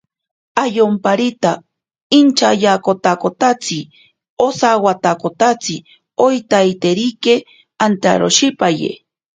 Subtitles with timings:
[0.63, 1.51] Ayomparita
[2.19, 3.77] inchatyaakotakotsi
[4.45, 5.75] osawatakotsi
[6.25, 7.35] oitaiterike
[7.85, 8.89] antaroshipaye.